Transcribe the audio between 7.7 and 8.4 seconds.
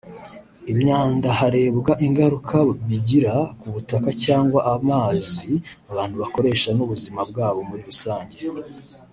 rusange